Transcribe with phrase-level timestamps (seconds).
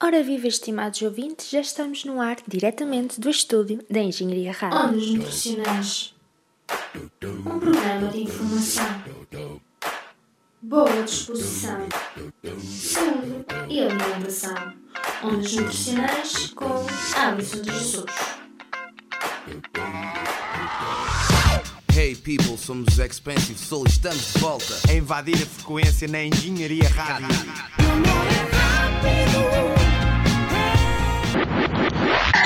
[0.00, 4.78] Ora viva, estimados ouvintes, já estamos no ar diretamente do estúdio da Engenharia Rádio.
[4.78, 6.14] Ondas Nutricionais
[7.24, 9.02] Um programa de informação.
[10.62, 11.80] Boa disposição.
[12.64, 14.72] Saúde e alimentação.
[15.24, 16.86] Ondas Nutricionais com
[17.16, 18.04] Alisson de Jesus
[21.92, 26.22] Hey people, somos os Expensive Soul e estamos de volta a invadir a frequência na
[26.22, 27.26] Engenharia Rádio.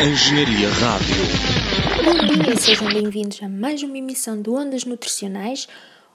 [0.01, 1.14] Engenharia Rádio.
[2.02, 5.69] Bom dia, sejam bem-vindos a mais uma emissão do Ondas Nutricionais.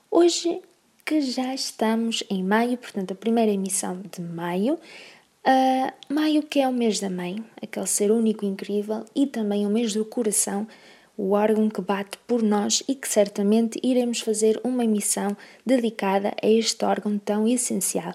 [0.09, 0.61] Hoje
[1.05, 4.73] que já estamos em maio, portanto a primeira emissão de maio.
[4.73, 9.65] Uh, maio que é o mês da mãe, aquele ser único e incrível, e também
[9.65, 10.67] o mês do coração,
[11.15, 16.47] o órgão que bate por nós e que certamente iremos fazer uma emissão dedicada a
[16.47, 18.13] este órgão tão essencial.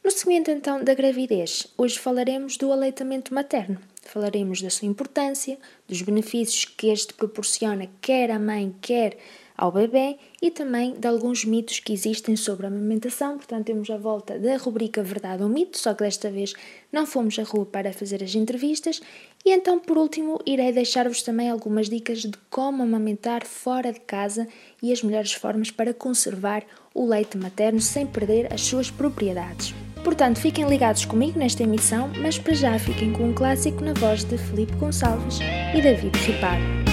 [0.03, 3.77] No seguimento então da gravidez, hoje falaremos do aleitamento materno.
[4.01, 9.17] Falaremos da sua importância, dos benefícios que este proporciona quer à mãe, quer
[9.61, 13.37] ao bebê e também de alguns mitos que existem sobre a amamentação.
[13.37, 16.55] Portanto, temos a volta da rubrica Verdade ou Mito, só que desta vez
[16.91, 18.99] não fomos à rua para fazer as entrevistas.
[19.45, 24.47] E então, por último, irei deixar-vos também algumas dicas de como amamentar fora de casa
[24.81, 29.75] e as melhores formas para conservar o leite materno sem perder as suas propriedades.
[30.03, 34.23] Portanto, fiquem ligados comigo nesta emissão, mas para já fiquem com um clássico na voz
[34.23, 35.37] de Felipe Gonçalves
[35.75, 36.90] e David Riparo.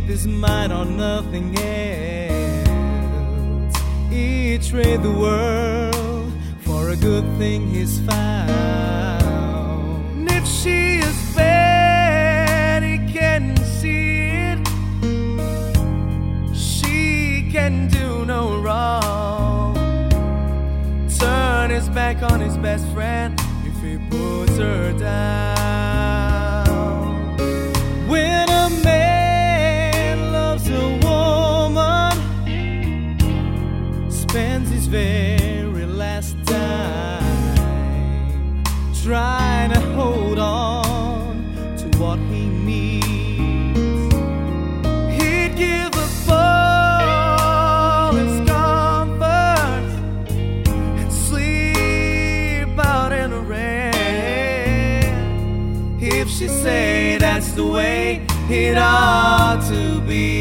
[0.00, 2.66] Keep his mind on nothing else.
[4.08, 8.30] He trade the world for a good thing he's found.
[10.30, 14.60] If she is bad, he can see it.
[16.56, 19.74] She can do no wrong
[21.18, 25.57] turn his back on his best friend if he puts her down.
[34.88, 37.54] Very last time,
[39.04, 41.44] trying to hold on
[41.76, 44.14] to what he needs.
[45.12, 49.94] He'd give up all his comforts
[51.00, 55.04] and sleep out in the rain.
[56.00, 60.37] If she say that's the way it ought to be.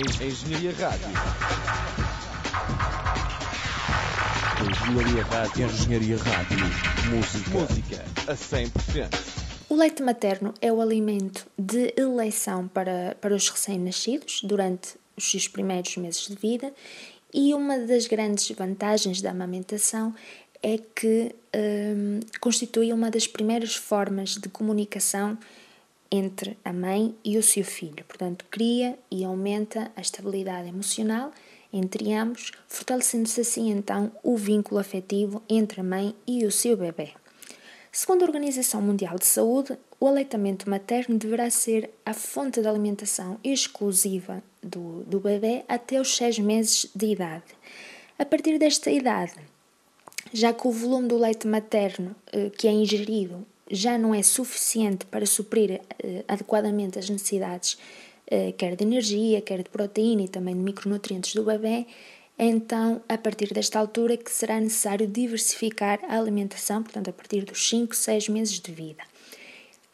[0.00, 1.08] Engenharia Rádio.
[4.70, 5.66] Engenharia Rádio.
[5.66, 6.58] Engenharia Rádio.
[7.10, 7.50] Música.
[7.50, 9.10] Música a 100%.
[9.68, 15.46] O leite materno é o alimento de eleição para, para os recém-nascidos durante os seus
[15.46, 16.72] primeiros meses de vida
[17.34, 20.14] e uma das grandes vantagens da amamentação
[20.62, 25.36] é que hum, constitui uma das primeiras formas de comunicação
[26.10, 28.04] entre a mãe e o seu filho.
[28.06, 31.30] Portanto, cria e aumenta a estabilidade emocional
[31.72, 37.10] entre ambos, fortalecendo-se assim então o vínculo afetivo entre a mãe e o seu bebê.
[37.92, 43.38] Segundo a Organização Mundial de Saúde, o aleitamento materno deverá ser a fonte de alimentação
[43.42, 47.44] exclusiva do, do bebê até os 6 meses de idade.
[48.18, 49.34] A partir desta idade,
[50.32, 55.06] já que o volume do leite materno eh, que é ingerido já não é suficiente
[55.06, 57.78] para suprir eh, adequadamente as necessidades,
[58.26, 61.86] eh, quer de energia, quer de proteína e também de micronutrientes do bebê,
[62.38, 67.68] então a partir desta altura que será necessário diversificar a alimentação, portanto a partir dos
[67.68, 69.02] 5, 6 meses de vida.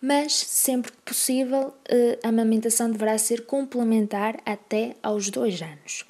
[0.00, 6.04] Mas sempre que possível, eh, a amamentação deverá ser complementar até aos 2 anos.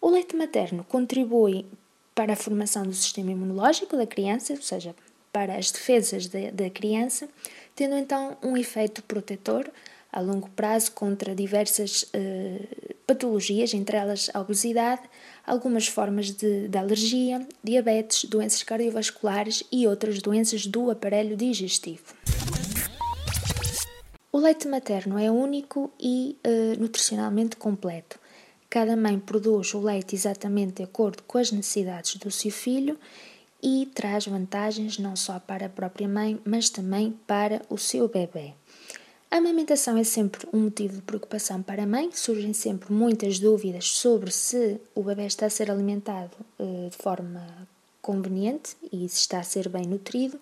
[0.00, 1.66] O leite materno contribui
[2.14, 4.94] para a formação do sistema imunológico da criança, ou seja,
[5.32, 7.28] para as defesas da criança,
[7.74, 9.70] tendo então um efeito protetor
[10.12, 15.02] a longo prazo contra diversas uh, patologias, entre elas a obesidade,
[15.46, 22.14] algumas formas de, de, alergia, diabetes, doenças cardiovasculares e outras doenças do aparelho digestivo.
[24.32, 28.18] O leite materno é único e uh, nutricionalmente completo.
[28.70, 32.98] Cada mãe produz o leite exatamente de acordo com as necessidades do seu filho
[33.62, 38.54] e traz vantagens não só para a própria mãe, mas também para o seu bebê.
[39.30, 43.90] A amamentação é sempre um motivo de preocupação para a mãe, surgem sempre muitas dúvidas
[43.90, 47.46] sobre se o bebê está a ser alimentado uh, de forma
[48.00, 50.40] conveniente e se está a ser bem nutrido,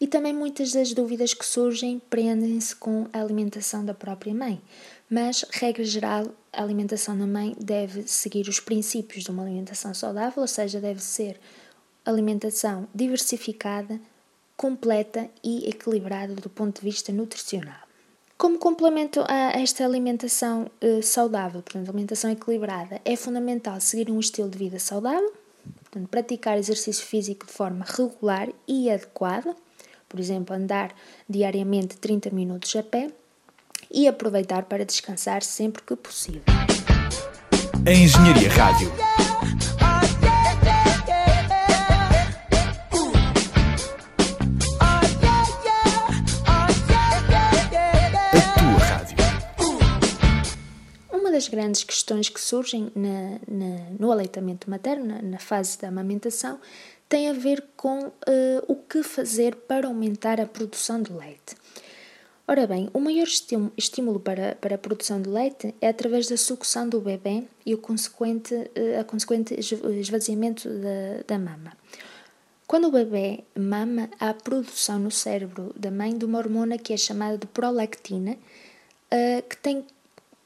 [0.00, 4.60] e também muitas das dúvidas que surgem prendem-se com a alimentação da própria mãe.
[5.08, 10.40] Mas, regra geral, a alimentação da mãe deve seguir os princípios de uma alimentação saudável,
[10.40, 11.38] ou seja, deve ser
[12.04, 14.00] alimentação diversificada,
[14.56, 17.84] completa e equilibrada do ponto de vista nutricional.
[18.36, 24.50] Como complemento a esta alimentação uh, saudável, portanto, alimentação equilibrada, é fundamental seguir um estilo
[24.50, 25.32] de vida saudável,
[25.82, 29.54] portanto, praticar exercício físico de forma regular e adequada,
[30.08, 30.94] por exemplo, andar
[31.28, 33.10] diariamente 30 minutos a pé
[33.90, 36.42] e aproveitar para descansar sempre que possível.
[37.86, 39.13] A Engenharia Rádio
[51.44, 56.58] das grandes questões que surgem na, na, no aleitamento materno, na, fase da amamentação,
[57.08, 58.12] tem a ver com uh,
[58.66, 61.54] o que fazer para aumentar a produção de leite.
[62.46, 63.26] Ora bem, o maior
[63.76, 67.78] estímulo para, para a produção de leite é através da sucção do bebê e o
[67.78, 71.72] consequente, uh, a consequente esvaziamento da, da mama.
[72.66, 76.94] Quando o bebê mama, há a produção no cérebro da mãe de uma hormona que
[76.94, 79.84] é chamada de prolactina, uh, que tem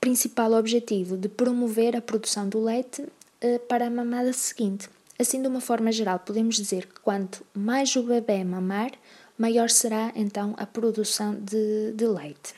[0.01, 4.89] principal objetivo de promover a produção do leite uh, para a mamada seguinte.
[5.19, 8.93] Assim, de uma forma geral, podemos dizer que quanto mais o bebê mamar,
[9.37, 12.55] maior será então a produção de, de leite.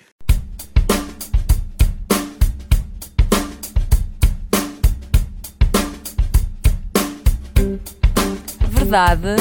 [8.70, 9.36] Verdade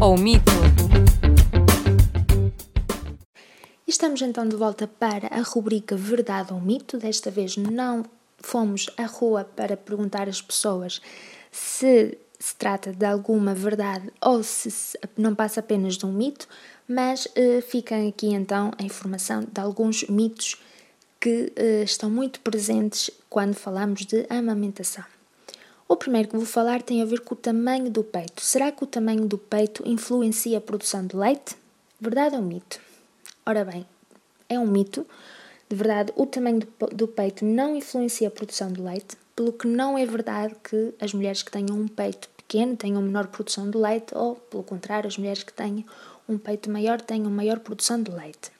[0.00, 0.57] ou mito?
[3.98, 6.98] Estamos então de volta para a rubrica Verdade ou Mito.
[6.98, 8.04] Desta vez não
[8.38, 11.02] fomos à rua para perguntar às pessoas
[11.50, 16.46] se se trata de alguma verdade ou se não passa apenas de um mito,
[16.86, 20.62] mas uh, fica aqui então a informação de alguns mitos
[21.18, 25.04] que uh, estão muito presentes quando falamos de amamentação.
[25.88, 28.44] O primeiro que vou falar tem a ver com o tamanho do peito.
[28.44, 31.56] Será que o tamanho do peito influencia a produção de leite?
[32.00, 32.86] Verdade ou mito?
[33.48, 33.86] Ora bem,
[34.46, 35.06] é um mito.
[35.70, 36.60] De verdade, o tamanho
[36.92, 41.14] do, peito não influencia a produção de leite, pelo que não é verdade que as
[41.14, 45.16] mulheres que tenham um peito pequeno tenham menor produção de leite, ou, pelo contrário, as
[45.16, 45.82] mulheres que tenham
[46.28, 48.50] um peito maior tenham maior produção de leite.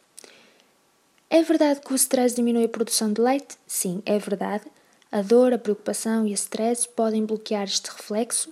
[1.29, 3.59] É verdade que o stress diminui a produção de leite?
[3.67, 4.65] Sim, é verdade.
[5.13, 8.51] A dor, a preocupação e o stress podem bloquear este reflexo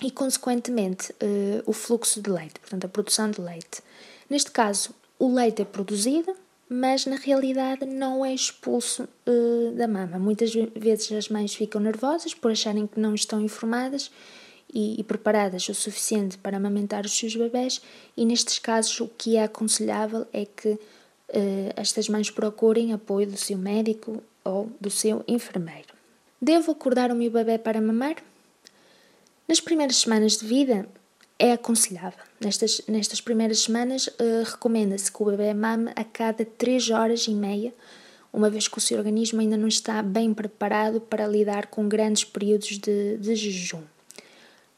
[0.00, 3.82] e, consequentemente, uh, o fluxo de leite, portanto, a produção de leite.
[4.30, 6.34] Neste caso, o leite é produzido,
[6.68, 10.18] mas na realidade não é expulso uh, da mama.
[10.18, 14.10] Muitas vezes as mães ficam nervosas por acharem que não estão informadas
[14.74, 17.80] e, e, preparadas o suficiente para amamentar os seus bebés,
[18.16, 20.78] e nestes casos o que é aconselhável é que uh,
[21.76, 25.94] estas mães procurem apoio do seu médico ou do seu enfermeiro.
[26.40, 28.16] Devo acordar o meu bebê para mamar?
[29.46, 30.88] Nas primeiras semanas de vida,
[31.42, 32.20] é aconselhável.
[32.40, 37.34] Nestas, nestas primeiras semanas, uh, recomenda-se que o bebê mame a cada 3 horas e
[37.34, 37.74] meia,
[38.32, 42.22] uma vez que o seu organismo ainda não está bem preparado para lidar com grandes
[42.22, 43.82] períodos de, de jejum.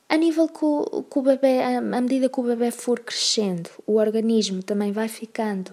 [0.08, 3.96] A nível que o, que o bebê, à medida que o bebê for crescendo, o
[3.96, 5.70] organismo também vai ficando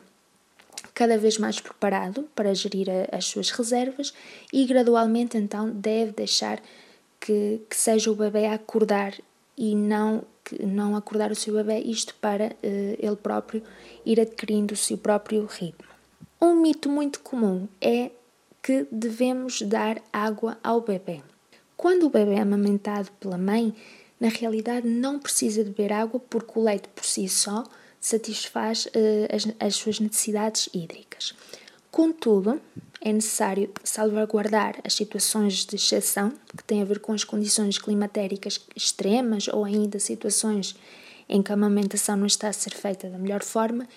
[0.93, 4.13] cada vez mais preparado para gerir a, as suas reservas
[4.51, 6.61] e gradualmente então deve deixar
[7.17, 9.13] que, que seja o bebê a acordar
[9.57, 10.23] e não
[10.59, 13.63] não acordar o seu bebê, isto para uh, ele próprio
[14.05, 15.89] ir adquirindo o seu próprio ritmo.
[16.41, 18.11] Um mito muito comum é
[18.61, 21.21] que devemos dar água ao bebê.
[21.75, 23.73] Quando o bebê é amamentado pela mãe,
[24.19, 27.63] na realidade não precisa beber água porque o leite por si só
[27.99, 31.35] satisfaz uh, as, as suas necessidades hídricas.
[31.91, 32.61] Contudo,
[33.01, 38.61] é necessário salvaguardar as situações de exceção, que têm a ver com as condições climatéricas
[38.73, 40.75] extremas ou ainda situações
[41.27, 43.87] em que a amamentação não está a ser feita da melhor forma,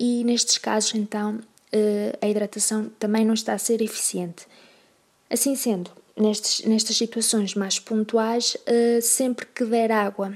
[0.00, 1.38] e nestes casos, então,
[1.70, 4.46] eh, a hidratação também não está a ser eficiente.
[5.28, 10.32] Assim sendo, nestes, nestas situações mais pontuais, eh, sempre que der água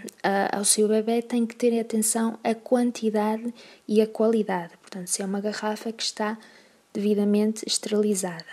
[0.52, 3.52] ao seu bebê, tem que ter atenção à quantidade
[3.86, 4.72] e à qualidade.
[4.80, 6.38] Portanto, se é uma garrafa que está
[6.92, 8.47] devidamente esterilizada.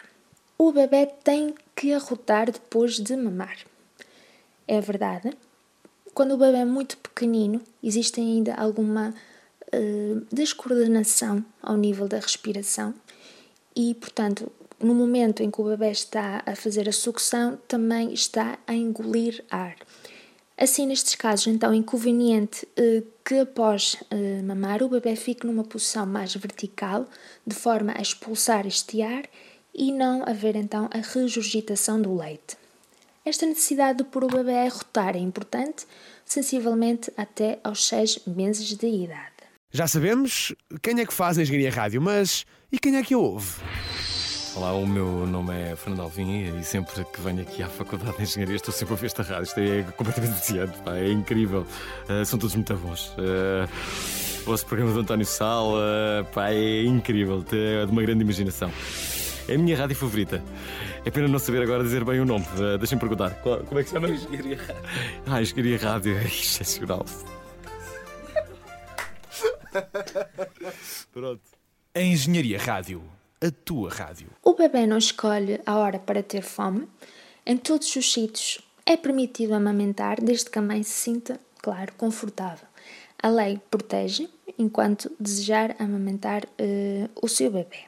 [0.57, 3.57] O bebê tem que arrotar depois de mamar.
[4.67, 5.31] É verdade.
[6.13, 9.13] Quando o bebê é muito pequenino, existe ainda alguma
[9.73, 12.93] uh, descoordenação ao nível da respiração
[13.75, 14.49] e, portanto,
[14.79, 19.43] no momento em que o bebê está a fazer a sucção, também está a engolir
[19.49, 19.75] ar.
[20.57, 25.65] Assim, nestes casos, então, é inconveniente eh, que após eh, mamar o bebê fique numa
[25.65, 27.09] posição mais vertical,
[27.45, 29.23] de forma a expulsar este ar
[29.73, 32.55] e não haver então a regurgitação do leite.
[33.25, 35.85] Esta necessidade de pôr o bebê a rotar é importante,
[36.25, 39.35] sensivelmente até aos 6 meses de idade.
[39.71, 43.17] Já sabemos quem é que faz a Engenharia Rádio, mas e quem é que a
[43.17, 43.55] ouve?
[44.55, 48.23] Olá, o meu nome é Fernando Alvim e sempre que venho aqui à Faculdade de
[48.23, 49.43] Engenharia estou sempre a ver esta rádio.
[49.43, 51.67] Isto é completamente viciante, pá, é incrível.
[52.09, 53.09] Uh, são todos muito bons.
[53.17, 53.67] Uh,
[54.43, 58.71] o vosso programa do António Sal, uh, pá, é incrível, é de uma grande imaginação.
[59.45, 60.41] É a minha rádio favorita.
[61.03, 62.45] É pena não saber agora dizer bem o nome.
[62.57, 63.31] Uh, Deixem-me perguntar.
[63.41, 64.07] Qual, como é que se chama?
[64.07, 64.83] Engenharia Rádio.
[65.27, 67.05] Ah, Engenharia Rádio é excepcional.
[71.11, 71.41] Pronto.
[71.93, 73.03] A Engenharia Rádio
[73.45, 74.29] a tua rádio.
[74.43, 76.87] O bebê não escolhe a hora para ter fome.
[77.45, 82.67] Em todos os sítios é permitido amamentar, desde que a mãe se sinta, claro, confortável.
[83.21, 87.85] A lei protege enquanto desejar amamentar uh, o seu bebê.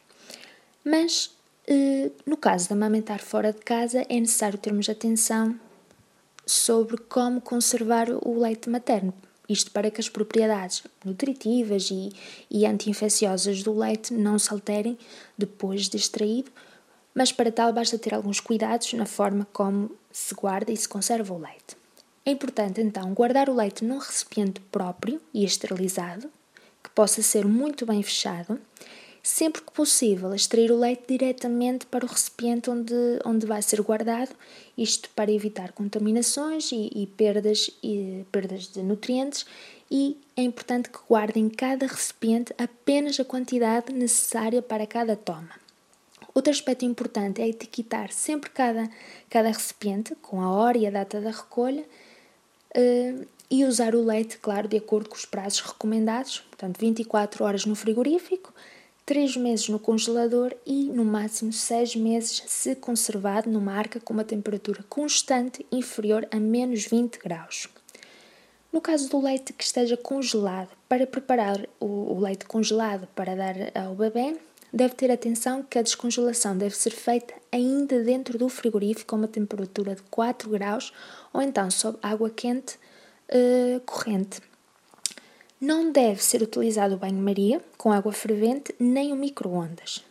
[0.84, 1.36] Mas,
[1.70, 5.60] uh, no caso de amamentar fora de casa, é necessário termos atenção
[6.46, 9.14] sobre como conservar o leite materno,
[9.48, 12.12] isto para que as propriedades nutritivas e,
[12.50, 14.98] e anti-infecciosas do leite não se alterem
[15.38, 16.52] depois de extraído,
[17.14, 21.34] mas para tal basta ter alguns cuidados na forma como se guarda e se conserva
[21.34, 21.78] o leite.
[22.26, 26.30] É importante então guardar o leite num recipiente próprio e esterilizado,
[26.84, 28.60] que possa ser muito bem fechado,
[29.28, 34.34] sempre que possível, extrair o leite diretamente para o recipiente onde, onde vai ser guardado,
[34.78, 39.46] isto para evitar contaminações e, e perdas, e perdas de nutrientes.
[39.92, 45.52] E é importante que guardem cada recipiente apenas a quantidade necessária para cada toma.
[46.34, 48.90] Outro aspecto importante é etiquetar sempre cada,
[49.30, 54.38] cada recipiente com a hora e a data da recolha uh, e usar o leite,
[54.38, 58.54] claro, de acordo com os prazos recomendados, portanto 24 horas no frigorífico,
[59.08, 64.26] 3 meses no congelador e, no máximo, 6 meses se conservado numa arca com uma
[64.26, 67.70] temperatura constante inferior a menos 20 graus.
[68.70, 73.96] No caso do leite que esteja congelado, para preparar o leite congelado para dar ao
[73.96, 74.36] bebê,
[74.74, 79.28] deve ter atenção que a descongelação deve ser feita ainda dentro do frigorífico a uma
[79.30, 80.92] temperatura de 4 graus
[81.32, 82.76] ou então sob água quente
[83.30, 84.42] uh, corrente.
[85.60, 90.04] Não deve ser utilizado o banho-maria com água fervente nem o micro-ondas.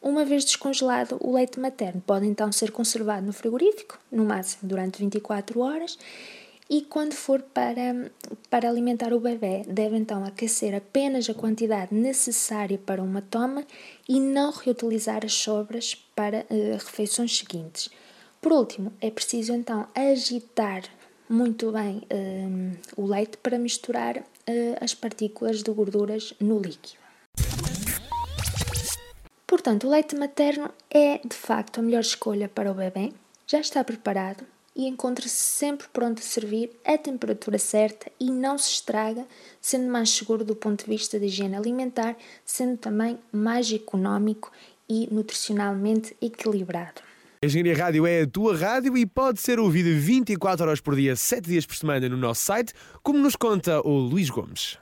[0.00, 4.98] Uma vez descongelado, o leite materno pode então ser conservado no frigorífico, no máximo durante
[4.98, 5.98] 24 horas,
[6.70, 8.10] E quando for para,
[8.48, 13.66] para alimentar o bebê, deve então aquecer apenas a quantidade necessária para uma toma
[14.08, 17.90] e não reutilizar as sobras para uh, refeições seguintes.
[18.40, 20.84] Por último, é preciso então agitar
[21.28, 24.22] muito bem uh, o leite para misturar
[24.80, 27.00] as partículas de gorduras no líquido.
[29.46, 33.12] Portanto, o leite materno é de facto a melhor escolha para o bebê.
[33.46, 34.44] Já está preparado
[34.74, 39.26] e encontra-se sempre pronto a servir à temperatura certa e não se estraga,
[39.60, 44.50] sendo mais seguro do ponto de vista de higiene alimentar, sendo também mais económico
[44.88, 47.02] e nutricionalmente equilibrado.
[47.44, 51.48] Engenharia Rádio é a tua rádio e pode ser ouvida 24 horas por dia, 7
[51.48, 52.72] dias por semana no nosso site,
[53.02, 54.78] como nos conta o Luís Gomes.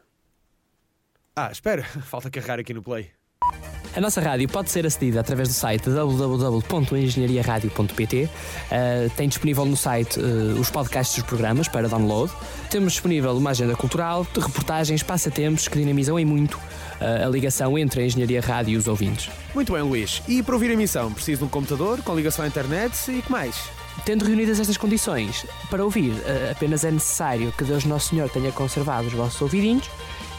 [1.34, 3.08] Ah, espera, falta carregar aqui no play.
[3.96, 8.24] A nossa rádio pode ser acedida através do site www.engenhariaradio.pt.
[8.24, 8.28] Uh,
[9.16, 12.30] tem disponível no site uh, os podcasts dos programas para download.
[12.70, 16.60] Temos disponível uma agenda cultural, de reportagens, passatempos que dinamizam em muito
[17.00, 19.30] a ligação entre a Engenharia Rádio e os ouvintes.
[19.54, 20.22] Muito bem, Luís.
[20.28, 23.30] E para ouvir a emissão, preciso de um computador com ligação à internet e que
[23.30, 23.56] mais?
[24.04, 26.12] Tendo reunidas estas condições, para ouvir
[26.50, 29.90] apenas é necessário que Deus Nosso Senhor tenha conservado os vossos ouvidinhos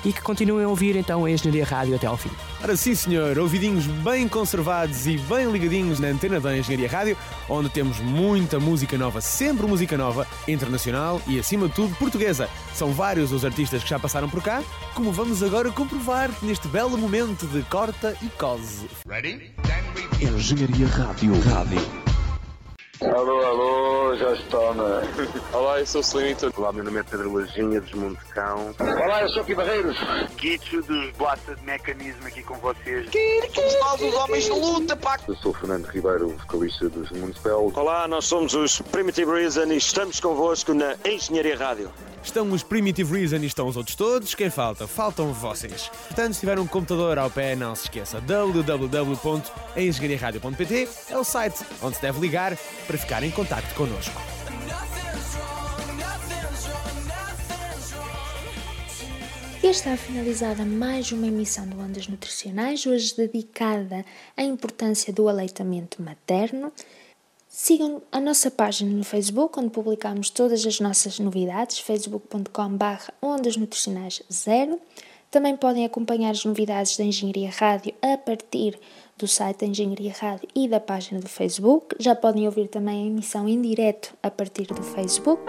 [0.04, 2.30] e que continuem a ouvir então a Engenharia Rádio até ao fim.
[2.64, 7.18] Ora sim, senhor, ouvidinhos bem conservados e bem ligadinhos na antena da Engenharia Rádio,
[7.50, 12.50] onde temos muita música nova, sempre música nova, internacional e acima de tudo portuguesa.
[12.74, 16.98] São vários os artistas que já passaram por cá, como vamos agora comprovar neste belo
[16.98, 18.88] momento de corta e cose.
[19.08, 19.54] Ready?
[20.22, 21.34] Engenharia Rádio.
[21.42, 21.82] Rádio.
[23.02, 25.02] Alô, alô, já está, né?
[25.54, 26.52] Olá, eu sou o Slimito.
[26.56, 28.76] Olá, meu nome é Pedro Lajinha, dos Montecão.
[28.80, 29.98] Olá, eu sou Aqui Barreiros.
[30.38, 33.10] Kitcho dos Blasta de Mecanismo aqui com vocês.
[33.54, 35.20] Somos nós os homens de luta, pá!
[35.28, 37.72] Eu sou o Fernando Ribeiro, vocalista dos Municipal.
[37.76, 41.92] Olá, nós somos os Primitive Reason e estamos convosco na Engenharia Rádio.
[42.24, 44.34] Estão os Primitive Reason e estão os outros todos.
[44.36, 44.88] Quem falta?
[44.88, 45.90] Faltam vocês.
[46.08, 48.22] Portanto, se tiver um computador ao pé, não se esqueça.
[48.22, 54.20] www.engenhariaradio.pt é o site onde se deve ligar para ficar em contato connosco.
[59.64, 64.04] E está finalizada mais uma emissão do Ondas Nutricionais, hoje dedicada
[64.36, 66.74] à importância do aleitamento materno.
[67.54, 74.24] Sigam a nossa página no Facebook, onde publicamos todas as nossas novidades, facebook.com.br Ondas Nutricionais
[74.32, 74.80] Zero.
[75.30, 78.80] Também podem acompanhar as novidades da Engenharia Rádio a partir
[79.18, 81.94] do site da Engenharia Rádio e da página do Facebook.
[82.00, 85.44] Já podem ouvir também a emissão em direto a partir do Facebook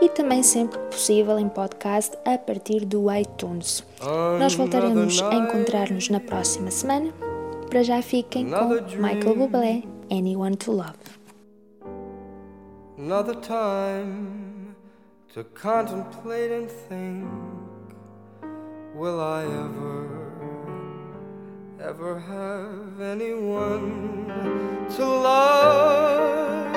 [0.00, 3.84] e também sempre possível em podcast a partir do iTunes.
[4.38, 7.12] Nós voltaremos a encontrar-nos na próxima semana.
[7.68, 11.21] Para já fiquem com Michael Bublé, Anyone to Love.
[12.98, 14.76] Another time
[15.32, 17.28] to contemplate and think
[18.94, 20.28] will I ever,
[21.80, 24.26] ever have anyone
[24.96, 26.76] to love?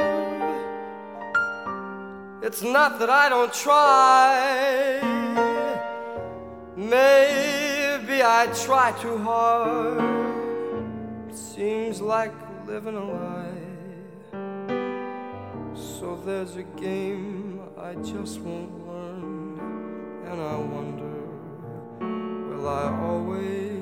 [2.41, 5.01] It's not that I don't try,
[6.78, 10.01] maybe I try too hard.
[11.34, 12.32] Seems like
[12.65, 13.44] living a lie.
[16.06, 19.60] So there's a game I just won't learn,
[20.28, 21.18] and I wonder,
[22.48, 23.82] will I always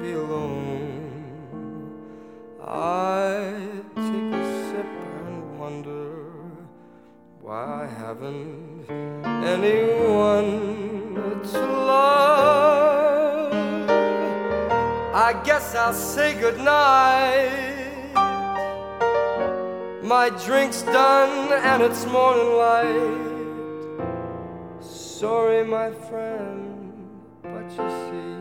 [0.00, 1.10] be alone?
[2.64, 3.52] I
[3.96, 4.86] take a sip
[5.26, 6.06] and wonder
[7.40, 8.86] why I haven't
[9.44, 11.16] anyone
[11.50, 11.60] to
[11.92, 13.52] love.
[15.12, 17.67] I guess I'll say goodnight.
[20.08, 24.00] My drink's done and it's morning light.
[24.80, 28.40] Sorry, my friend, but you see,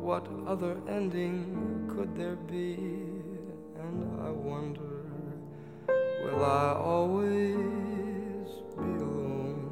[0.00, 2.74] what other ending could there be?
[2.74, 5.04] And I wonder,
[6.24, 9.70] will I always be alone?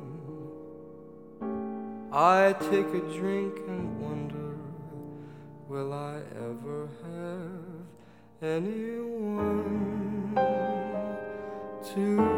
[2.13, 4.55] I take a drink and wonder,
[5.67, 9.86] will I ever have anyone?
[11.97, 12.36] To